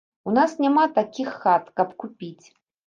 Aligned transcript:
У 0.29 0.31
нас 0.37 0.55
няма 0.65 0.87
такіх 0.97 1.31
хат, 1.45 1.63
каб 1.79 1.97
купіць. 2.07 2.45